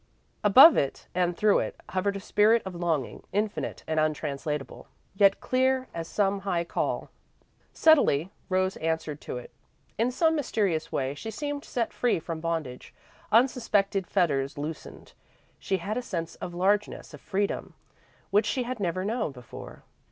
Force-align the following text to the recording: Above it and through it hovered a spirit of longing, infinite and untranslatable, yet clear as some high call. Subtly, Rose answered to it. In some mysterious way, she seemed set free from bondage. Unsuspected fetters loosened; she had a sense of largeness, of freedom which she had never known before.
Above 0.43 0.75
it 0.77 1.05
and 1.13 1.37
through 1.37 1.59
it 1.59 1.79
hovered 1.89 2.15
a 2.15 2.19
spirit 2.19 2.63
of 2.65 2.73
longing, 2.73 3.21
infinite 3.31 3.83
and 3.85 3.99
untranslatable, 3.99 4.87
yet 5.15 5.39
clear 5.39 5.87
as 5.93 6.07
some 6.07 6.39
high 6.39 6.63
call. 6.63 7.11
Subtly, 7.71 8.31
Rose 8.49 8.77
answered 8.77 9.21
to 9.21 9.37
it. 9.37 9.51
In 9.99 10.09
some 10.09 10.35
mysterious 10.35 10.91
way, 10.91 11.13
she 11.13 11.29
seemed 11.29 11.63
set 11.63 11.93
free 11.93 12.17
from 12.19 12.39
bondage. 12.39 12.95
Unsuspected 13.31 14.07
fetters 14.07 14.57
loosened; 14.57 15.13
she 15.59 15.77
had 15.77 15.97
a 15.97 16.01
sense 16.01 16.33
of 16.37 16.51
largeness, 16.55 17.13
of 17.13 17.21
freedom 17.21 17.75
which 18.31 18.47
she 18.47 18.63
had 18.63 18.79
never 18.79 19.05
known 19.05 19.31
before. 19.31 19.83